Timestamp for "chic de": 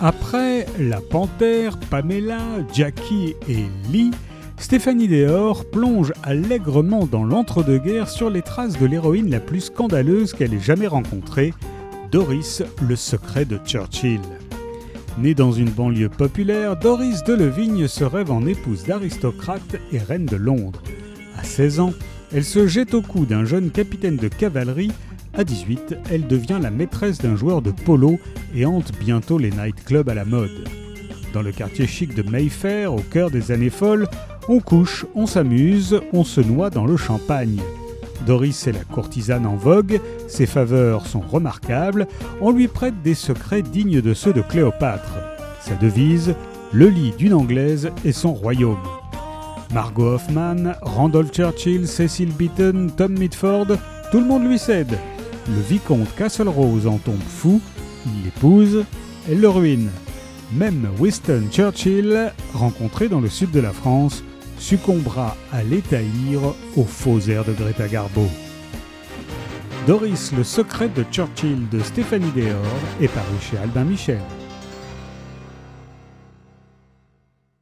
31.86-32.28